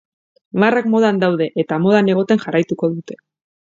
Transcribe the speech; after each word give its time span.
Marrak 0.63 0.87
modan 0.95 1.21
daude 1.25 1.51
eta 1.67 1.81
modan 1.87 2.13
egoten 2.17 2.45
jarraituko 2.49 2.95
dute. 2.99 3.25